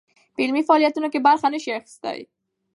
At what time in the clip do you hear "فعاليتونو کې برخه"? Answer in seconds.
0.67-1.47